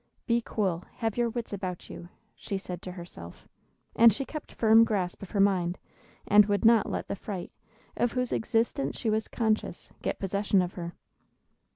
[0.25, 3.47] "Be cool; have your wits about you," she said to herself.
[3.95, 5.77] And she kept firm grasp of her mind,
[6.27, 7.51] and would not let the fright,
[7.95, 10.95] of whose existence she was conscious, get possession of her.